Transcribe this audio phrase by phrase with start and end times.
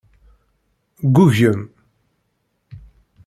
[1.13, 1.61] Ggugem.